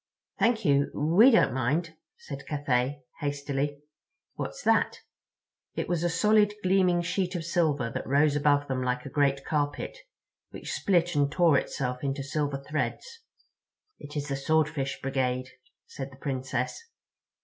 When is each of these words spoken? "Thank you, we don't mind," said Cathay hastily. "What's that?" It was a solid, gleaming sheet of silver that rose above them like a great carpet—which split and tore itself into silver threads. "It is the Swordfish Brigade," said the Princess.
"Thank 0.39 0.65
you, 0.65 0.89
we 0.95 1.29
don't 1.29 1.53
mind," 1.53 1.93
said 2.17 2.47
Cathay 2.47 3.03
hastily. 3.19 3.81
"What's 4.33 4.63
that?" 4.63 5.01
It 5.75 5.87
was 5.87 6.01
a 6.03 6.09
solid, 6.09 6.55
gleaming 6.63 7.03
sheet 7.03 7.35
of 7.35 7.45
silver 7.45 7.91
that 7.91 8.07
rose 8.07 8.35
above 8.35 8.67
them 8.67 8.81
like 8.81 9.05
a 9.05 9.09
great 9.11 9.45
carpet—which 9.45 10.71
split 10.73 11.13
and 11.13 11.31
tore 11.31 11.55
itself 11.59 12.03
into 12.03 12.23
silver 12.23 12.57
threads. 12.67 13.19
"It 13.99 14.17
is 14.17 14.27
the 14.27 14.35
Swordfish 14.37 14.99
Brigade," 15.03 15.49
said 15.85 16.09
the 16.11 16.17
Princess. 16.17 16.81